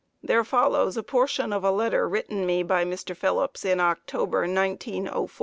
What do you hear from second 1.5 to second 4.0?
of a letter written me by Mr. Phillips in